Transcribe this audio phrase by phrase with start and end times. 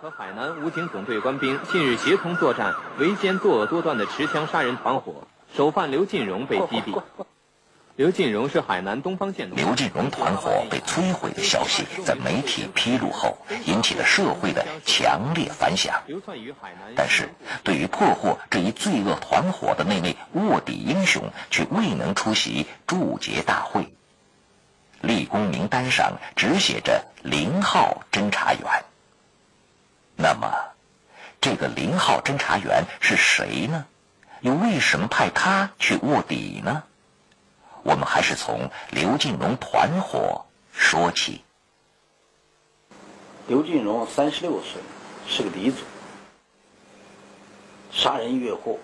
[0.00, 7.02] 和海南武警总队官兵近日协同作战，围歼作恶多端的持枪杀人团伙，首犯刘进荣被击毙。
[7.96, 9.56] 刘进荣是海南东方县的。
[9.56, 13.36] 刘进荣团伙被摧毁的消息在媒体披露后，
[13.66, 16.02] 引起了社会的强烈反响。
[16.96, 17.28] 但是，
[17.62, 23.92] 对于破获这一罪恶团伙的那位卧底英雄，却未能出席祝捷大会。
[25.02, 28.62] 立功名单上只写着零号侦查员。
[30.22, 30.52] 那么，
[31.40, 33.86] 这个零号侦查员是谁呢？
[34.42, 36.82] 又为什么派他去卧底呢？
[37.82, 41.42] 我们还是从刘进荣团伙说起。
[43.46, 44.82] 刘进荣三十六岁，
[45.26, 45.78] 是个黎族，
[47.90, 48.76] 杀人越货，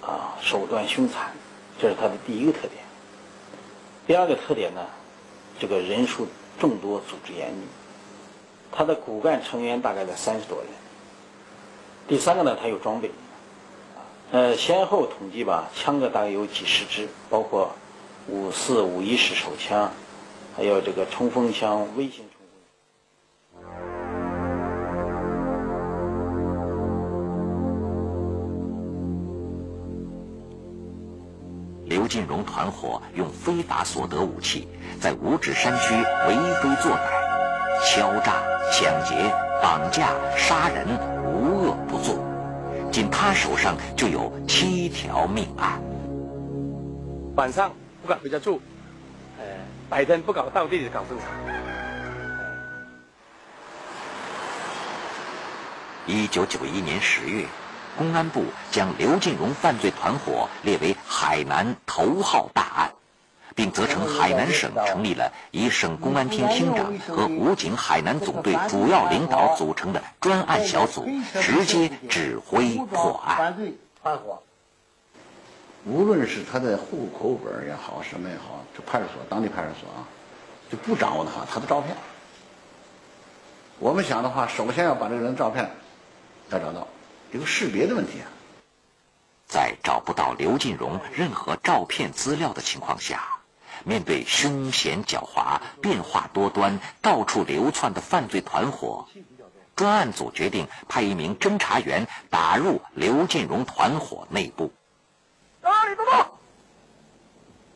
[0.00, 1.30] 啊，手段凶残，
[1.78, 2.72] 这是他的第一个特点。
[4.06, 4.86] 第二个特点呢，
[5.60, 6.26] 这个人数
[6.58, 7.66] 众多，组织严密。
[8.72, 10.66] 他的骨干成员大概在三十多人。
[12.08, 13.10] 第三个呢，他有装备。
[14.32, 17.70] 呃，先后统计吧，枪的大概有几十支，包括
[18.28, 19.92] 五四、五一式手枪，
[20.56, 22.46] 还有这个冲锋枪、微型冲锋。
[31.84, 34.66] 刘进荣团伙用非法所得武器，
[35.00, 35.94] 在五指山区
[36.28, 37.15] 为非作歹，
[37.84, 39.14] 敲诈、抢劫、
[39.62, 40.86] 绑架、杀人，
[41.24, 42.18] 无恶不作。
[42.90, 45.80] 仅他手上就有七条命案。
[47.36, 48.60] 晚上不敢回家住，
[49.38, 49.44] 呃，
[49.90, 51.28] 白天不搞倒地的搞生产。
[56.06, 57.44] 一九九一年十月，
[57.98, 62.95] 公安部将刘进荣犯罪团伙列为海南头号大案。
[63.56, 71.08] 并责成海南省成立了以省公安厅厅长和武警海南总队主要领导组成的专案小组，
[71.40, 73.56] 直接指挥破案。
[75.86, 80.04] 无论是他的户口本也好，什么也好，这派出所当地派出所啊，
[80.70, 81.96] 就不掌握的话，他的照片。
[83.78, 85.70] 我们想的话，首先要把这个人照片
[86.50, 86.86] 要找到，
[87.32, 88.26] 这个识别的问题啊。
[89.46, 93.35] 在找不到刘进荣任何照片资料的情况下。
[93.86, 99.06] 面对凶险狡猾、变化多端、到处流窜的犯罪团伙，
[99.76, 104.72] 专案组决定派一名侦查员打入刘进荣团伙内部。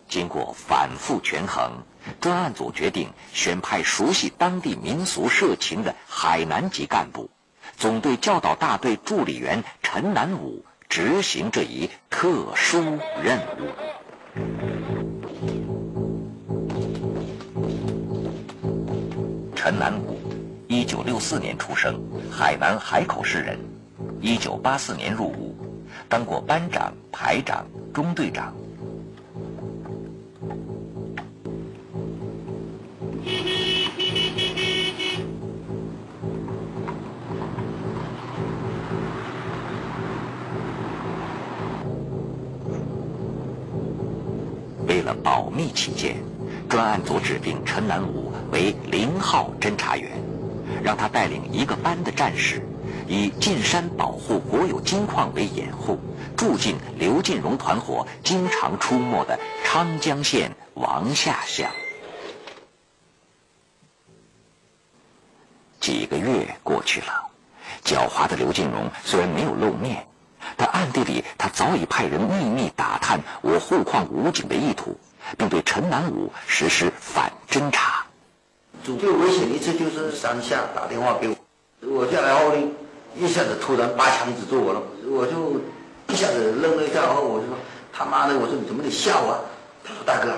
[0.09, 1.85] 经过反复权衡，
[2.21, 7.31] 专案组决定选派熟悉当地民俗社情的海南籍干部，
[7.77, 15.20] 总队教导大队助理员陈南武执行这一特殊任务。
[19.71, 20.19] 陈南武，
[20.67, 21.95] 一九六四年出生，
[22.29, 23.57] 海南海口市人。
[24.21, 25.55] 一九八四年入伍，
[26.09, 27.65] 当过班长、排长、
[27.95, 28.53] 中队长。
[44.89, 46.17] 为了保密起见，
[46.69, 48.30] 专案组指定陈南武。
[48.51, 50.11] 为零号侦查员，
[50.83, 52.63] 让他带领一个班的战士，
[53.07, 55.99] 以进山保护国有金矿为掩护，
[56.37, 61.71] 住进刘进荣团伙经常出没的昌江县王下乡。
[65.81, 67.31] 几个月过去了，
[67.85, 70.07] 狡猾的刘进荣虽然没有露面，
[70.57, 74.99] 但暗地里他早已派人秘密打探我护矿武警的意图，
[75.39, 78.00] 并对陈南武实施反侦查。
[78.83, 81.37] 最危险一次就是山下打电话给我，
[81.83, 82.69] 我下来后呢，
[83.17, 85.61] 一下子突然拔枪指着我了，我就
[86.13, 87.57] 一下子愣了一下，然后我就说
[87.93, 89.45] 他妈的，我说你怎么得吓我？
[89.85, 90.35] 他说大哥，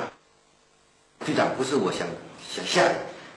[1.25, 2.07] 队长不是我想
[2.49, 2.95] 想吓你，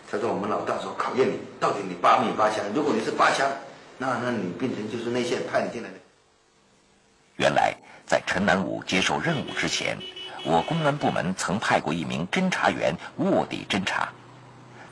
[0.09, 2.65] 他说我们老大说考验你，到底你拔没拔枪？
[2.73, 3.47] 如果你是拔枪，
[3.97, 5.95] 那那你变成就是内线派你进来的。
[7.37, 7.75] 原来
[8.05, 9.97] 在陈南武接受任务之前，
[10.45, 14.09] 我公安部门曾派过一名侦查员卧底侦查。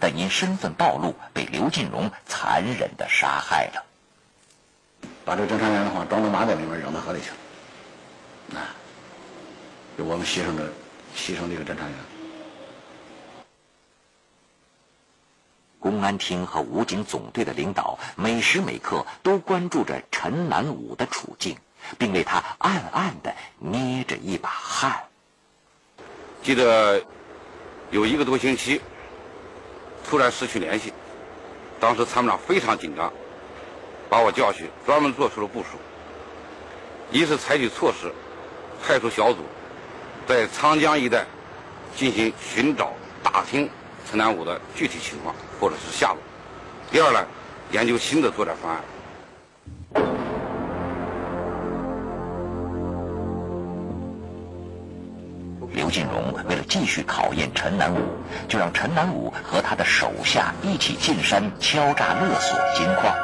[0.03, 3.85] 但因身份暴露，被刘进荣残忍的杀害了。
[5.23, 8.59] 把这侦查员的话装到麻袋里面扔到河里去了。
[8.59, 8.75] 啊，
[9.97, 10.69] 就我们牺牲的，
[11.15, 11.95] 牺牲这个侦查员。
[15.79, 21.57] 公安厅和武警总队的领导每时每刻都关注着陈南武的处境，
[21.97, 25.01] 并为他暗暗的捏着一把汗。
[26.41, 27.01] 记得
[27.89, 28.81] 有一个多星期。
[30.09, 30.93] 突然失去联系，
[31.79, 33.11] 当时参谋长非常紧张，
[34.09, 35.77] 把我叫去，专门做出了部署。
[37.11, 38.11] 一是采取措施，
[38.85, 39.39] 派出小组
[40.27, 41.25] 在长江一带
[41.95, 43.69] 进行寻找、打听
[44.09, 46.17] 陈南武的具体情况或者是下落；
[46.91, 47.25] 第二呢，
[47.71, 48.81] 研究新的作战方案。
[55.93, 57.99] 进荣为了继续考验陈南武，
[58.47, 63.15] 就让陈南武和他的手下一起进山敲诈勒索金矿。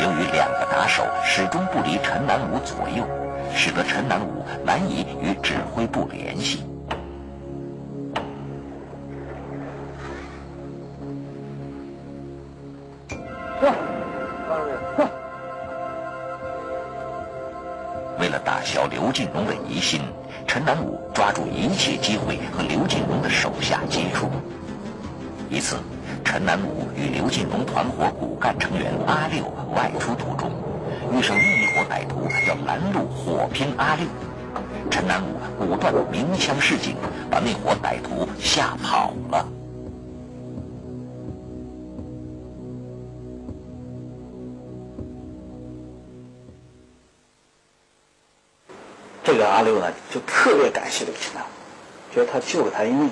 [0.00, 3.08] 由于两个打手始终不离陈南武左右，
[3.54, 6.62] 使得陈南武难以与指挥部联系。
[18.60, 20.02] 打消刘进荣的疑心，
[20.46, 24.30] 陈南武抓住一切机会和刘进荣的手下接触。
[25.48, 25.78] 一次。
[26.22, 30.50] 陈南武与刘进荣团伙骨干成员阿六外出途中，
[31.10, 34.06] 遇上另一伙歹徒要拦路火拼阿六，
[34.90, 36.94] 陈南武果断鸣枪示警，
[37.30, 39.48] 把那伙歹徒吓跑了。
[49.32, 53.10] 这个阿六呢，就特别感谢刘陈南武，觉得他救了他一命，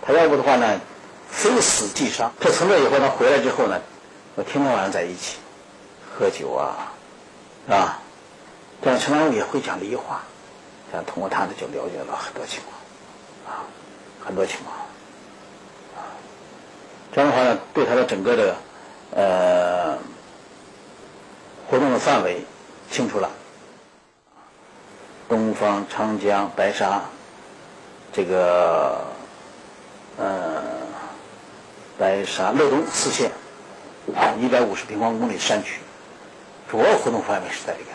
[0.00, 0.80] 他要不的话呢。
[1.32, 2.32] 非死即伤。
[2.40, 3.80] 他从那以后，他回来之后呢，
[4.34, 5.36] 我天天晚上在一起
[6.12, 6.92] 喝酒啊，
[7.66, 8.00] 是吧？
[8.80, 10.22] 但陈南武也会讲梨话，
[10.90, 13.62] 这样通过他呢就了解了很多情况，啊，
[14.18, 14.76] 很多情况，
[15.96, 16.10] 啊，
[17.14, 18.56] 这样的话呢，对他的整个的
[19.14, 19.98] 呃
[21.68, 22.44] 活动的范围
[22.90, 23.30] 清楚了。
[25.30, 27.00] 东方、长江、白沙，
[28.12, 29.00] 这个
[30.18, 30.60] 呃。
[31.96, 33.30] 白沙乐东四县
[34.16, 35.80] 啊，一百五十平方公里山区，
[36.66, 37.90] 主要活动范围是在这个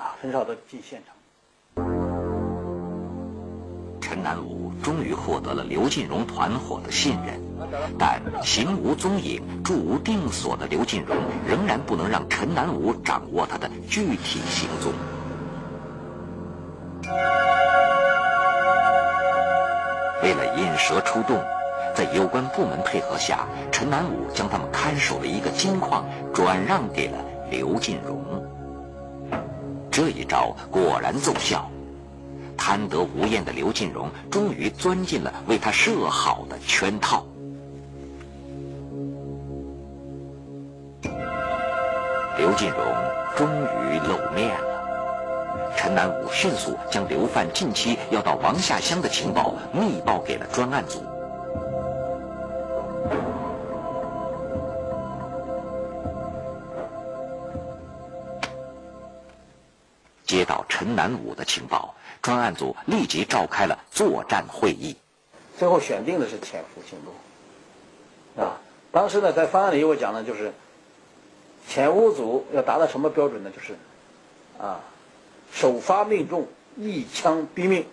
[0.00, 1.84] 啊，很少的进县城。
[4.00, 7.38] 陈南武终于获得了刘进荣团伙的信任，
[7.98, 11.14] 但行无踪影、住无定所的刘进荣
[11.46, 14.90] 仍然不能让陈南武掌握他的具体行踪。
[20.24, 21.40] 为了引蛇出洞。
[21.94, 27.18] 在有关部门配合下，陈南武将他们看守的一个金矿转让给了
[27.48, 28.20] 刘进荣。
[29.92, 31.70] 这一招果然奏效，
[32.56, 37.24] 贪得无厌的刘进荣终于钻进了为他设好的圈套。
[42.36, 42.78] 刘进荣
[43.36, 43.46] 终
[43.86, 44.73] 于露面了，
[45.84, 51.04] 陈南武迅速将刘范近期要到王下乡的情报密报给了专案组。
[60.24, 64.96] 接到陈南武的情报，专案组立即召开了作战会议。
[65.58, 68.42] 最后选定的是潜伏行动。
[68.42, 68.56] 啊，
[68.90, 70.50] 当时呢，在方案里我讲的就是，
[71.68, 73.50] 潜伏组要达到什么标准呢？
[73.54, 73.76] 就是，
[74.58, 74.80] 啊，
[75.56, 77.86] 首发命中，一枪毙命。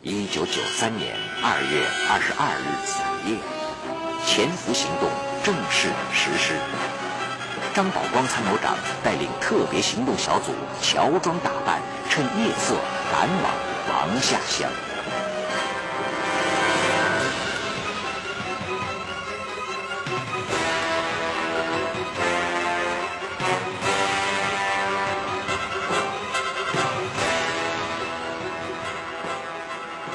[0.00, 3.36] 一九九三年二月二十二日子夜，
[4.24, 5.10] 潜伏行动
[5.42, 6.54] 正式实施。
[7.74, 12.76] 张宝光参谋长带领特别行动小组乔装打扮，趁夜色
[13.10, 13.71] 赶往
[14.04, 14.68] 王下乡。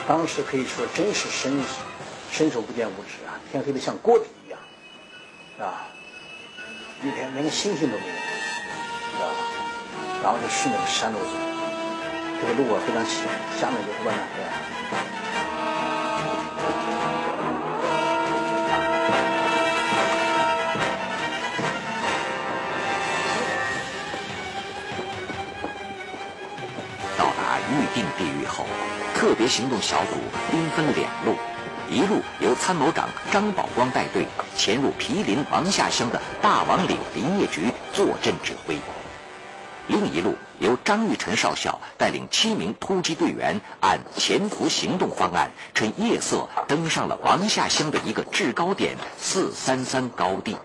[0.06, 1.58] 当时可以说真是伸
[2.32, 4.60] 伸手不见五指啊，天黑的像锅底一样，
[5.60, 5.88] 啊？
[7.02, 9.34] 一天连个星星都没有，知道吧？
[10.24, 11.47] 然后就顺着山路走，
[12.40, 13.28] 这个路啊非常险，
[13.60, 14.34] 下面就是万南河。
[27.18, 28.66] 到达预定地域后。
[29.16, 30.12] 特别行动小组
[30.52, 31.36] 兵分两路，
[31.90, 38.76] 一路由参谋长张宝光带队潜入毗邻王下乡的大王岭林业局坐镇指挥；
[39.88, 50.58] 另一路由张玉臣少校带领七名突击队员按潜伏行动方案趁夜色登上了王下乡的一个制高点四三三高地。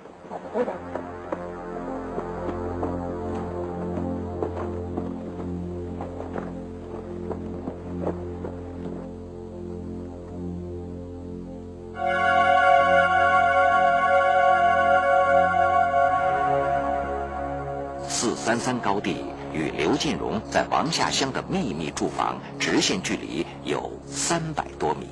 [18.22, 19.16] 四三三高地
[19.52, 25.08] 与刘进荣在王下乡的秘密住房直线距离有三百多米。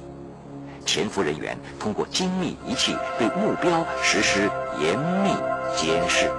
[0.84, 5.30] 潜伏人员通过精密仪器对目标实施严密
[5.76, 6.30] 监视。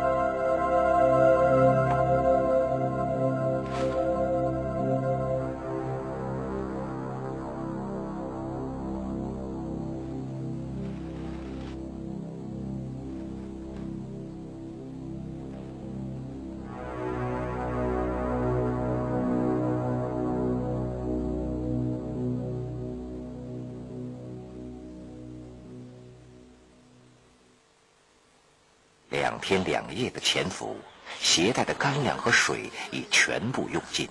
[29.12, 30.80] 两天两夜的潜伏，
[31.20, 34.10] 携带的干粮和水已全部用尽，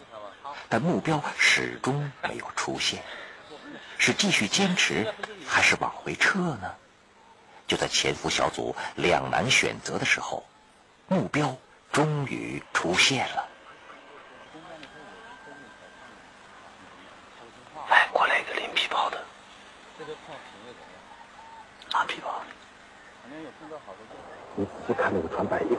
[0.68, 3.02] 但目标始终没有出现。
[3.98, 5.12] 是继续坚持，
[5.46, 6.74] 还是往回撤呢？
[7.66, 10.44] 就在潜伏小组两难选择的时候，
[11.08, 11.56] 目标
[11.90, 13.48] 终于出现了。
[17.88, 19.24] 来，过来一个拎皮包的，
[21.90, 22.42] 拿皮包。
[24.56, 25.78] 你仔细看那个穿白衣服，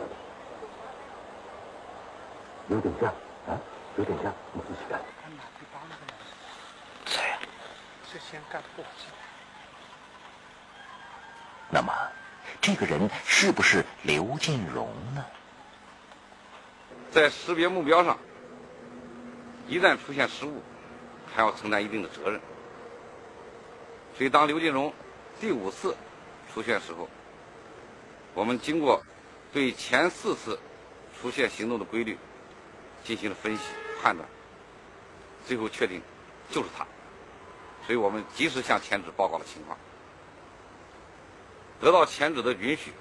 [2.69, 3.09] 有点像
[3.47, 3.59] 啊，
[3.97, 4.33] 有点像。
[4.53, 4.99] 你仔细看。
[7.05, 7.37] 谁呀？
[8.11, 8.83] 这先干部。
[11.69, 11.91] 那么，
[12.61, 15.25] 这个人是不是刘进荣呢？
[17.11, 18.17] 在识别目标上，
[19.67, 20.61] 一旦出现失误，
[21.33, 22.39] 还要承担一定的责任。
[24.17, 24.93] 所以，当刘进荣
[25.39, 25.95] 第五次
[26.53, 27.09] 出现时候，
[28.33, 29.03] 我们经过
[29.51, 30.57] 对前四次
[31.19, 32.17] 出现行动的规律
[33.03, 33.63] 进行了分析
[34.01, 34.27] 判断，
[35.45, 36.01] 最后确定
[36.49, 36.85] 就是他，
[37.85, 39.77] 所以我们及时向前指报告了情况，
[41.79, 42.91] 得到前指的允许，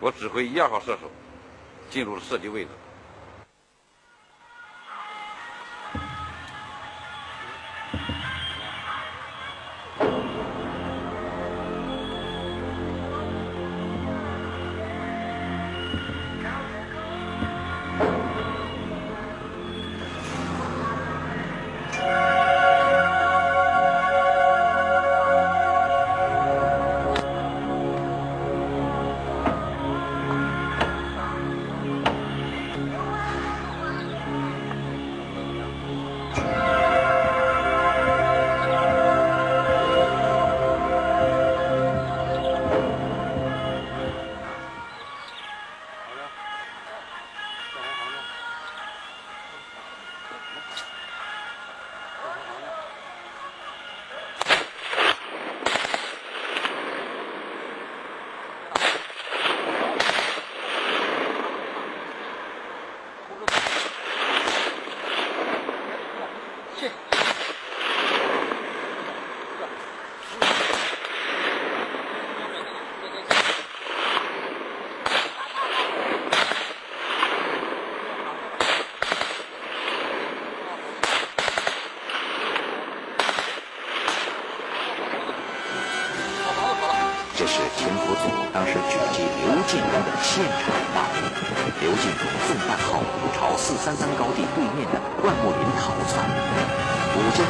[0.00, 1.10] 我指挥一二号射手
[1.90, 2.70] 进入了射击位置。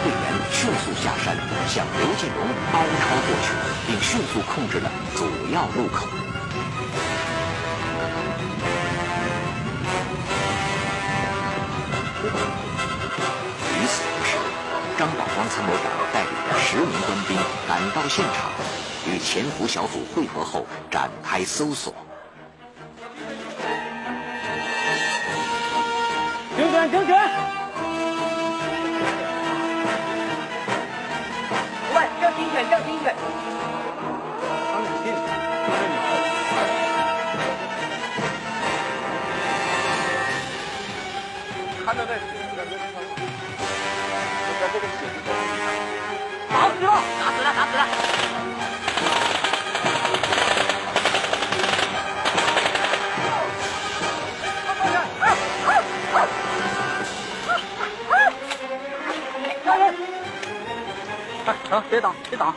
[0.02, 1.36] 队员迅速下山，
[1.68, 3.52] 向刘继荣包抄过去，
[3.86, 6.06] 并迅速控制了主要路口。
[13.72, 14.36] 与此同时，
[14.98, 18.50] 张宝光参谋长带领着十名官兵赶到现场。
[19.06, 21.94] 与潜伏小组会合后，展开搜索。
[26.56, 27.06] 警犬，警
[61.88, 62.54] 别挡，别挡！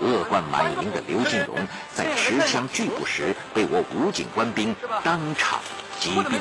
[0.00, 1.56] 恶贯满盈的刘金荣
[1.92, 5.58] 在持枪拒捕时，被我武警官兵当场
[5.98, 6.38] 击毙。